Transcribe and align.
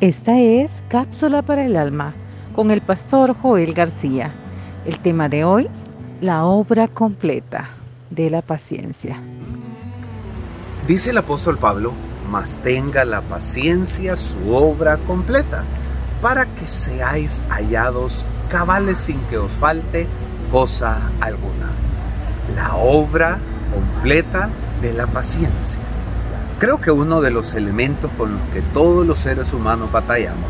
Esta 0.00 0.38
es 0.38 0.70
Cápsula 0.88 1.42
para 1.42 1.66
el 1.66 1.76
Alma 1.76 2.14
con 2.56 2.70
el 2.70 2.80
pastor 2.80 3.36
Joel 3.36 3.74
García. 3.74 4.30
El 4.86 4.98
tema 5.00 5.28
de 5.28 5.44
hoy, 5.44 5.68
la 6.22 6.46
obra 6.46 6.88
completa 6.88 7.68
de 8.08 8.30
la 8.30 8.40
paciencia. 8.40 9.20
Dice 10.86 11.10
el 11.10 11.18
apóstol 11.18 11.58
Pablo, 11.58 11.92
mas 12.30 12.56
tenga 12.62 13.04
la 13.04 13.20
paciencia 13.20 14.16
su 14.16 14.54
obra 14.54 14.96
completa, 15.06 15.64
para 16.22 16.46
que 16.46 16.66
seáis 16.66 17.42
hallados 17.50 18.24
cabales 18.50 18.96
sin 18.96 19.20
que 19.28 19.36
os 19.36 19.52
falte 19.52 20.06
cosa 20.50 20.96
alguna. 21.20 21.72
La 22.56 22.74
obra 22.76 23.38
completa 23.70 24.48
de 24.80 24.94
la 24.94 25.06
paciencia. 25.06 25.89
Creo 26.60 26.78
que 26.78 26.90
uno 26.90 27.22
de 27.22 27.30
los 27.30 27.54
elementos 27.54 28.10
con 28.18 28.34
los 28.34 28.42
que 28.52 28.60
todos 28.60 29.06
los 29.06 29.18
seres 29.18 29.54
humanos 29.54 29.90
batallamos 29.90 30.44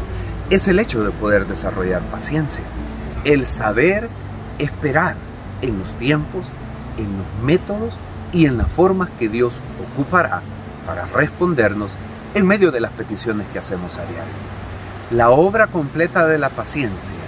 es 0.51 0.67
el 0.67 0.81
hecho 0.81 1.05
de 1.05 1.13
poder 1.13 1.47
desarrollar 1.47 2.03
paciencia, 2.11 2.65
el 3.23 3.47
saber 3.47 4.09
esperar 4.59 5.15
en 5.63 5.79
los 5.79 5.95
tiempos, 5.95 6.47
en 6.99 7.17
los 7.17 7.45
métodos 7.45 7.95
y 8.33 8.47
en 8.47 8.59
las 8.59 8.67
formas 8.73 9.09
que 9.21 9.29
Dios 9.29 9.61
ocupará 9.93 10.43
para 10.85 11.07
respondernos 11.07 11.93
en 12.35 12.45
medio 12.45 12.73
de 12.73 12.81
las 12.81 12.91
peticiones 12.91 13.47
que 13.53 13.61
hacemos 13.61 13.97
a 13.97 14.03
diario. 14.03 14.35
La 15.13 15.31
obra 15.31 15.69
completa 15.69 16.27
de 16.27 16.39
la 16.39 16.49
paciencia 16.49 17.19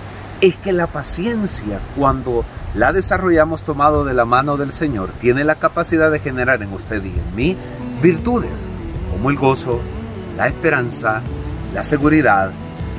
es 0.40 0.56
que 0.56 0.72
la 0.72 0.88
paciencia, 0.88 1.78
cuando 1.96 2.44
la 2.74 2.92
desarrollamos 2.92 3.62
tomado 3.62 4.04
de 4.04 4.14
la 4.14 4.24
mano 4.24 4.56
del 4.56 4.72
Señor, 4.72 5.10
tiene 5.20 5.44
la 5.44 5.54
capacidad 5.54 6.10
de 6.10 6.18
generar 6.18 6.64
en 6.64 6.72
usted 6.72 7.04
y 7.04 7.10
en 7.10 7.36
mí 7.36 7.56
virtudes 8.02 8.68
como 9.12 9.30
el 9.30 9.36
gozo, 9.36 9.80
la 10.36 10.48
esperanza, 10.48 11.22
la 11.72 11.84
seguridad 11.84 12.50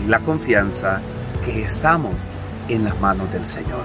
y 0.03 0.09
la 0.09 0.19
confianza 0.19 1.01
que 1.43 1.65
estamos 1.65 2.13
en 2.69 2.85
las 2.85 2.99
manos 3.01 3.31
del 3.33 3.45
Señor. 3.45 3.83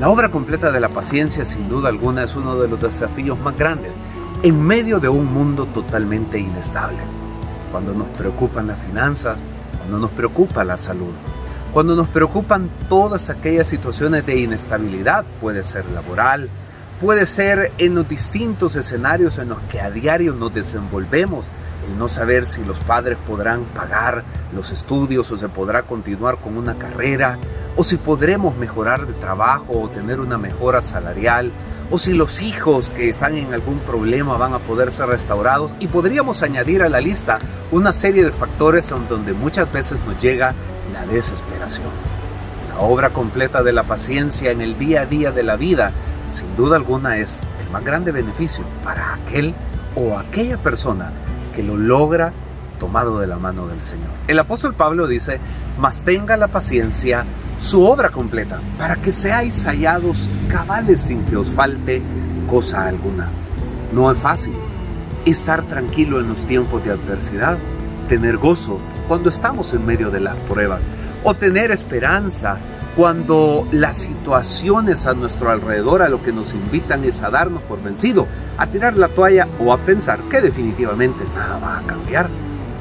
La 0.00 0.08
obra 0.08 0.30
completa 0.30 0.72
de 0.72 0.80
la 0.80 0.88
paciencia 0.88 1.44
sin 1.44 1.68
duda 1.68 1.88
alguna 1.88 2.24
es 2.24 2.34
uno 2.34 2.56
de 2.56 2.66
los 2.66 2.80
desafíos 2.80 3.38
más 3.38 3.56
grandes 3.56 3.92
en 4.42 4.60
medio 4.60 4.98
de 4.98 5.08
un 5.08 5.32
mundo 5.32 5.66
totalmente 5.66 6.36
inestable. 6.36 6.98
Cuando 7.70 7.94
nos 7.94 8.08
preocupan 8.08 8.66
las 8.66 8.78
finanzas, 8.80 9.44
cuando 9.78 9.98
nos 9.98 10.10
preocupa 10.10 10.64
la 10.64 10.76
salud, 10.76 11.12
cuando 11.72 11.94
nos 11.94 12.08
preocupan 12.08 12.68
todas 12.88 13.30
aquellas 13.30 13.68
situaciones 13.68 14.26
de 14.26 14.40
inestabilidad, 14.40 15.24
puede 15.40 15.62
ser 15.62 15.86
laboral, 15.90 16.48
puede 17.04 17.26
ser 17.26 17.70
en 17.76 17.94
los 17.94 18.08
distintos 18.08 18.76
escenarios 18.76 19.36
en 19.36 19.50
los 19.50 19.58
que 19.70 19.78
a 19.78 19.90
diario 19.90 20.32
nos 20.32 20.54
desenvolvemos, 20.54 21.44
el 21.86 21.98
no 21.98 22.08
saber 22.08 22.46
si 22.46 22.64
los 22.64 22.80
padres 22.80 23.18
podrán 23.26 23.64
pagar 23.64 24.24
los 24.54 24.70
estudios 24.70 25.30
o 25.30 25.36
se 25.36 25.50
podrá 25.50 25.82
continuar 25.82 26.38
con 26.38 26.56
una 26.56 26.76
carrera, 26.76 27.36
o 27.76 27.84
si 27.84 27.98
podremos 27.98 28.56
mejorar 28.56 29.06
de 29.06 29.12
trabajo 29.12 29.82
o 29.82 29.90
tener 29.90 30.18
una 30.18 30.38
mejora 30.38 30.80
salarial, 30.80 31.52
o 31.90 31.98
si 31.98 32.14
los 32.14 32.40
hijos 32.40 32.88
que 32.88 33.10
están 33.10 33.36
en 33.36 33.52
algún 33.52 33.80
problema 33.80 34.38
van 34.38 34.54
a 34.54 34.58
poder 34.60 34.90
ser 34.90 35.08
restaurados, 35.08 35.74
y 35.80 35.88
podríamos 35.88 36.42
añadir 36.42 36.82
a 36.82 36.88
la 36.88 37.02
lista 37.02 37.38
una 37.70 37.92
serie 37.92 38.24
de 38.24 38.32
factores 38.32 38.88
donde 39.10 39.34
muchas 39.34 39.70
veces 39.70 39.98
nos 40.06 40.18
llega 40.22 40.54
la 40.90 41.04
desesperación. 41.04 41.90
La 42.70 42.80
obra 42.80 43.10
completa 43.10 43.62
de 43.62 43.74
la 43.74 43.82
paciencia 43.82 44.50
en 44.52 44.62
el 44.62 44.78
día 44.78 45.02
a 45.02 45.06
día 45.06 45.32
de 45.32 45.42
la 45.42 45.56
vida 45.56 45.92
sin 46.34 46.56
duda 46.56 46.76
alguna 46.76 47.16
es 47.16 47.42
el 47.64 47.70
más 47.70 47.84
grande 47.84 48.10
beneficio 48.10 48.64
para 48.82 49.14
aquel 49.14 49.54
o 49.94 50.18
aquella 50.18 50.58
persona 50.58 51.12
que 51.54 51.62
lo 51.62 51.76
logra 51.76 52.32
tomado 52.80 53.20
de 53.20 53.28
la 53.28 53.36
mano 53.36 53.68
del 53.68 53.80
Señor. 53.82 54.10
El 54.26 54.38
apóstol 54.40 54.74
Pablo 54.74 55.06
dice, 55.06 55.38
mas 55.78 56.02
tenga 56.02 56.36
la 56.36 56.48
paciencia 56.48 57.24
su 57.60 57.84
obra 57.84 58.10
completa, 58.10 58.58
para 58.76 58.96
que 58.96 59.12
seáis 59.12 59.64
hallados 59.64 60.28
cabales 60.48 61.00
sin 61.00 61.24
que 61.24 61.36
os 61.36 61.48
falte 61.48 62.02
cosa 62.50 62.86
alguna. 62.86 63.28
No 63.92 64.10
es 64.10 64.18
fácil 64.18 64.54
estar 65.24 65.62
tranquilo 65.62 66.18
en 66.20 66.28
los 66.28 66.44
tiempos 66.46 66.84
de 66.84 66.90
adversidad, 66.90 67.56
tener 68.08 68.36
gozo 68.36 68.80
cuando 69.08 69.30
estamos 69.30 69.72
en 69.72 69.86
medio 69.86 70.10
de 70.10 70.20
las 70.20 70.36
pruebas, 70.48 70.82
o 71.22 71.34
tener 71.34 71.70
esperanza 71.70 72.58
cuando 72.96 73.66
las 73.72 73.96
situaciones 73.96 75.06
a 75.06 75.14
nuestro 75.14 75.50
alrededor 75.50 76.02
a 76.02 76.08
lo 76.08 76.22
que 76.22 76.32
nos 76.32 76.54
invitan 76.54 77.04
es 77.04 77.22
a 77.22 77.30
darnos 77.30 77.62
por 77.62 77.82
vencido, 77.82 78.26
a 78.56 78.66
tirar 78.68 78.96
la 78.96 79.08
toalla 79.08 79.48
o 79.58 79.72
a 79.72 79.78
pensar 79.78 80.20
que 80.30 80.40
definitivamente 80.40 81.24
nada 81.34 81.58
va 81.58 81.78
a 81.78 81.82
cambiar. 81.82 82.28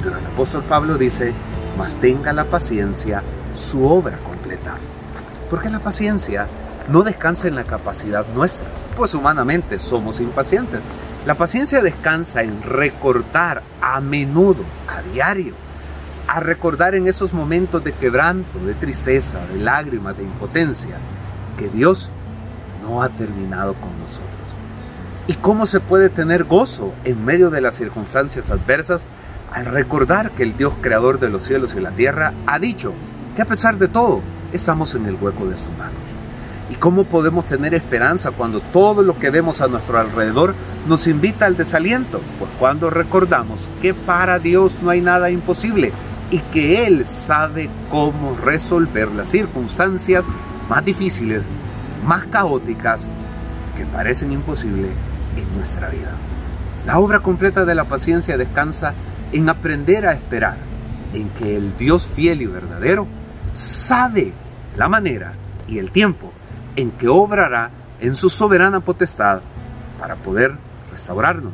Pero 0.01 0.17
el 0.17 0.25
apóstol 0.25 0.63
Pablo 0.63 0.97
dice, 0.97 1.33
mas 1.77 1.95
tenga 1.95 2.31
la 2.31 2.45
paciencia 2.45 3.23
su 3.55 3.85
obra 3.85 4.17
completa. 4.17 4.75
Porque 5.49 5.69
la 5.69 5.79
paciencia 5.79 6.47
no 6.89 7.01
descansa 7.01 7.47
en 7.47 7.55
la 7.55 7.63
capacidad 7.63 8.25
nuestra, 8.35 8.65
pues 8.95 9.13
humanamente 9.15 9.79
somos 9.79 10.19
impacientes. 10.19 10.79
La 11.25 11.35
paciencia 11.35 11.81
descansa 11.81 12.43
en 12.43 12.61
recordar 12.61 13.63
a 13.81 13.99
menudo, 14.01 14.63
a 14.87 15.01
diario, 15.13 15.53
a 16.27 16.39
recordar 16.39 16.95
en 16.95 17.07
esos 17.07 17.33
momentos 17.33 17.83
de 17.83 17.91
quebranto, 17.91 18.59
de 18.59 18.73
tristeza, 18.73 19.39
de 19.47 19.59
lágrimas, 19.59 20.17
de 20.17 20.23
impotencia, 20.23 20.95
que 21.57 21.69
Dios 21.69 22.09
no 22.81 23.01
ha 23.01 23.09
terminado 23.09 23.73
con 23.75 23.97
nosotros. 23.99 24.29
¿Y 25.27 25.33
cómo 25.35 25.65
se 25.65 25.79
puede 25.79 26.09
tener 26.09 26.43
gozo 26.43 26.93
en 27.05 27.23
medio 27.23 27.49
de 27.49 27.61
las 27.61 27.75
circunstancias 27.75 28.51
adversas 28.51 29.05
al 29.51 29.65
recordar 29.65 30.31
que 30.31 30.43
el 30.43 30.57
Dios 30.57 30.73
creador 30.81 31.19
de 31.19 31.29
los 31.29 31.43
cielos 31.43 31.75
y 31.75 31.79
la 31.79 31.91
tierra 31.91 32.33
ha 32.45 32.59
dicho 32.59 32.93
que 33.35 33.41
a 33.41 33.45
pesar 33.45 33.77
de 33.77 33.87
todo 33.87 34.21
estamos 34.51 34.95
en 34.95 35.05
el 35.05 35.15
hueco 35.15 35.45
de 35.45 35.57
su 35.57 35.69
mano? 35.71 35.93
¿Y 36.69 36.75
cómo 36.75 37.03
podemos 37.03 37.45
tener 37.45 37.73
esperanza 37.73 38.31
cuando 38.31 38.59
todo 38.59 39.01
lo 39.01 39.17
que 39.19 39.29
vemos 39.29 39.61
a 39.61 39.67
nuestro 39.67 39.99
alrededor 39.99 40.55
nos 40.87 41.07
invita 41.07 41.45
al 41.45 41.55
desaliento? 41.55 42.19
Pues 42.39 42.49
cuando 42.59 42.89
recordamos 42.89 43.69
que 43.81 43.93
para 43.93 44.39
Dios 44.39 44.79
no 44.81 44.89
hay 44.89 45.01
nada 45.01 45.29
imposible 45.29 45.91
y 46.33 46.39
que 46.51 46.87
Él 46.87 47.05
sabe 47.05 47.69
cómo 47.91 48.35
resolver 48.35 49.11
las 49.11 49.29
circunstancias 49.29 50.25
más 50.67 50.83
difíciles, 50.83 51.43
más 52.07 52.25
caóticas, 52.25 53.07
que 53.77 53.85
parecen 53.85 54.31
imposibles 54.31 54.89
en 55.37 55.55
nuestra 55.55 55.89
vida. 55.89 56.09
La 56.87 56.97
obra 56.97 57.19
completa 57.19 57.65
de 57.65 57.75
la 57.75 57.83
paciencia 57.83 58.35
descansa 58.35 58.95
en 59.31 59.47
aprender 59.47 60.07
a 60.07 60.13
esperar, 60.13 60.57
en 61.13 61.29
que 61.29 61.55
el 61.55 61.77
Dios 61.77 62.07
fiel 62.07 62.41
y 62.41 62.47
verdadero 62.47 63.05
sabe 63.53 64.33
la 64.75 64.89
manera 64.89 65.33
y 65.67 65.77
el 65.77 65.91
tiempo 65.91 66.31
en 66.75 66.89
que 66.89 67.09
obrará 67.09 67.69
en 67.99 68.15
su 68.15 68.31
soberana 68.31 68.79
potestad 68.79 69.41
para 69.99 70.15
poder 70.15 70.57
restaurarnos, 70.91 71.53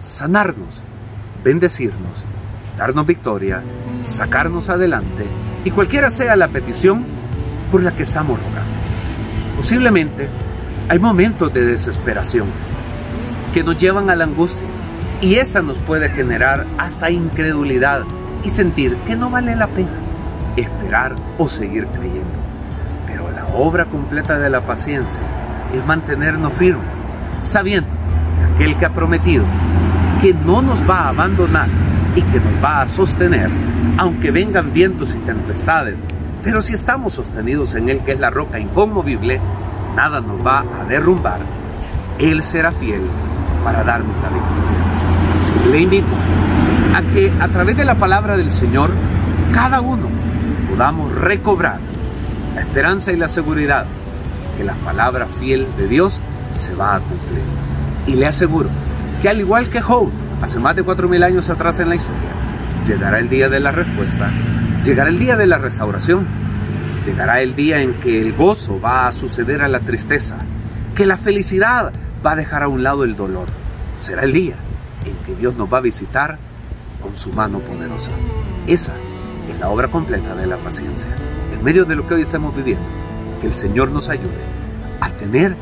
sanarnos, 0.00 0.82
bendecirnos 1.44 2.24
darnos 2.80 3.04
victoria, 3.04 3.62
sacarnos 4.02 4.68
adelante 4.68 5.26
y 5.64 5.70
cualquiera 5.70 6.10
sea 6.10 6.36
la 6.36 6.48
petición 6.48 7.04
por 7.70 7.82
la 7.82 7.92
que 7.92 8.02
estamos 8.02 8.38
rogando. 8.38 8.60
Posiblemente 9.56 10.28
hay 10.88 10.98
momentos 10.98 11.52
de 11.52 11.64
desesperación 11.66 12.46
que 13.52 13.62
nos 13.62 13.78
llevan 13.78 14.10
a 14.10 14.16
la 14.16 14.24
angustia 14.24 14.66
y 15.20 15.34
esta 15.34 15.62
nos 15.62 15.78
puede 15.78 16.08
generar 16.08 16.66
hasta 16.78 17.10
incredulidad 17.10 18.02
y 18.42 18.50
sentir 18.50 18.96
que 19.06 19.16
no 19.16 19.30
vale 19.30 19.54
la 19.54 19.66
pena 19.66 19.90
esperar 20.56 21.14
o 21.38 21.48
seguir 21.48 21.86
creyendo. 21.86 22.24
Pero 23.06 23.30
la 23.30 23.46
obra 23.54 23.84
completa 23.86 24.38
de 24.38 24.50
la 24.50 24.62
paciencia 24.62 25.20
es 25.74 25.84
mantenernos 25.86 26.52
firmes, 26.54 26.98
sabiendo 27.38 27.90
que 27.90 28.64
aquel 28.64 28.78
que 28.78 28.86
ha 28.86 28.92
prometido 28.92 29.44
que 30.20 30.34
no 30.34 30.60
nos 30.60 30.88
va 30.88 31.00
a 31.00 31.08
abandonar 31.08 31.68
y 32.14 32.22
que 32.22 32.40
nos 32.40 32.64
va 32.64 32.82
a 32.82 32.88
sostener, 32.88 33.50
aunque 33.98 34.30
vengan 34.30 34.72
vientos 34.72 35.14
y 35.14 35.18
tempestades. 35.18 36.00
Pero 36.42 36.62
si 36.62 36.74
estamos 36.74 37.14
sostenidos 37.14 37.74
en 37.74 37.88
Él, 37.88 38.00
que 38.04 38.12
es 38.12 38.20
la 38.20 38.30
roca 38.30 38.58
inconmovible, 38.58 39.40
nada 39.94 40.20
nos 40.20 40.44
va 40.44 40.60
a 40.60 40.84
derrumbar. 40.84 41.40
Él 42.18 42.42
será 42.42 42.72
fiel 42.72 43.02
para 43.62 43.84
darnos 43.84 44.14
la 44.22 44.28
victoria. 44.28 45.70
Le 45.70 45.80
invito 45.80 46.14
a 46.94 47.02
que 47.12 47.32
a 47.40 47.48
través 47.48 47.76
de 47.76 47.84
la 47.84 47.94
palabra 47.96 48.36
del 48.36 48.50
Señor, 48.50 48.90
cada 49.52 49.80
uno 49.80 50.08
podamos 50.70 51.14
recobrar 51.14 51.78
la 52.54 52.62
esperanza 52.62 53.12
y 53.12 53.16
la 53.16 53.28
seguridad 53.28 53.86
que 54.56 54.64
la 54.64 54.74
palabra 54.74 55.26
fiel 55.38 55.66
de 55.76 55.88
Dios 55.88 56.18
se 56.54 56.74
va 56.74 56.96
a 56.96 57.00
cumplir. 57.00 57.42
Y 58.06 58.14
le 58.14 58.26
aseguro 58.26 58.68
que 59.22 59.28
al 59.28 59.40
igual 59.40 59.68
que 59.68 59.80
Job, 59.80 60.08
hace 60.40 60.58
más 60.58 60.76
de 60.76 60.84
4.000 60.84 61.24
años 61.24 61.48
atrás 61.48 61.80
en 61.80 61.88
la 61.88 61.96
historia, 61.96 62.30
llegará 62.86 63.18
el 63.18 63.28
día 63.28 63.48
de 63.48 63.60
la 63.60 63.72
respuesta, 63.72 64.30
llegará 64.84 65.10
el 65.10 65.18
día 65.18 65.36
de 65.36 65.46
la 65.46 65.58
restauración, 65.58 66.26
llegará 67.04 67.40
el 67.40 67.54
día 67.54 67.82
en 67.82 67.94
que 67.94 68.20
el 68.20 68.32
gozo 68.32 68.80
va 68.80 69.08
a 69.08 69.12
suceder 69.12 69.62
a 69.62 69.68
la 69.68 69.80
tristeza, 69.80 70.36
que 70.94 71.06
la 71.06 71.16
felicidad 71.16 71.92
va 72.24 72.32
a 72.32 72.36
dejar 72.36 72.62
a 72.62 72.68
un 72.68 72.82
lado 72.82 73.04
el 73.04 73.16
dolor. 73.16 73.48
Será 73.96 74.22
el 74.22 74.32
día 74.32 74.54
en 75.04 75.14
que 75.26 75.38
Dios 75.38 75.56
nos 75.56 75.72
va 75.72 75.78
a 75.78 75.82
visitar 75.82 76.38
con 77.02 77.16
su 77.16 77.32
mano 77.32 77.60
poderosa. 77.60 78.10
Esa 78.66 78.92
en 79.50 79.60
la 79.60 79.68
obra 79.68 79.88
completa 79.88 80.34
de 80.34 80.46
la 80.46 80.56
paciencia. 80.56 81.10
En 81.52 81.64
medio 81.64 81.84
de 81.84 81.96
lo 81.96 82.06
que 82.06 82.14
hoy 82.14 82.22
estamos 82.22 82.54
viviendo, 82.54 82.84
que 83.40 83.46
el 83.46 83.54
Señor 83.54 83.90
nos 83.90 84.08
ayude 84.08 84.30
a 85.00 85.10
tener 85.10 85.56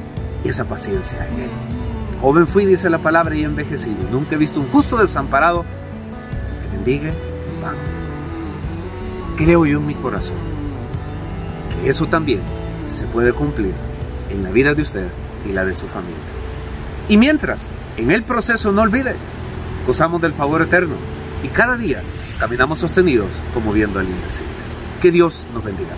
esa 0.44 0.64
paciencia 0.64 1.26
en 1.26 1.42
Él. 1.42 1.77
Joven 2.20 2.46
fui, 2.46 2.66
dice 2.66 2.90
la 2.90 2.98
palabra, 2.98 3.34
y 3.36 3.44
envejecido. 3.44 3.96
Nunca 4.10 4.34
he 4.34 4.38
visto 4.38 4.60
un 4.60 4.68
justo 4.68 4.96
desamparado 4.96 5.64
que 6.62 6.76
bendiga 6.76 7.12
pan. 7.62 7.76
Creo 9.36 9.64
yo 9.66 9.78
en 9.78 9.86
mi 9.86 9.94
corazón 9.94 10.36
que 11.80 11.88
eso 11.88 12.06
también 12.06 12.40
se 12.88 13.04
puede 13.04 13.32
cumplir 13.32 13.72
en 14.30 14.42
la 14.42 14.50
vida 14.50 14.74
de 14.74 14.82
usted 14.82 15.06
y 15.48 15.52
la 15.52 15.64
de 15.64 15.74
su 15.74 15.86
familia. 15.86 16.16
Y 17.08 17.16
mientras, 17.16 17.66
en 17.96 18.10
el 18.10 18.22
proceso 18.22 18.72
no 18.72 18.82
olvide, 18.82 19.14
gozamos 19.86 20.20
del 20.20 20.32
favor 20.32 20.62
eterno 20.62 20.94
y 21.42 21.48
cada 21.48 21.76
día 21.76 22.02
caminamos 22.38 22.78
sostenidos 22.78 23.30
como 23.54 23.72
viendo 23.72 24.00
al 24.00 24.06
invisible. 24.06 24.52
Que 25.00 25.12
Dios 25.12 25.46
nos 25.54 25.64
bendiga. 25.64 25.92